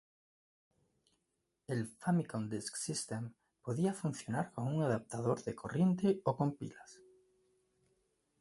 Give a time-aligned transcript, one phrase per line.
[1.75, 6.99] El Famicom Disk System podía funcionar con un adaptador de corriente o con pilas.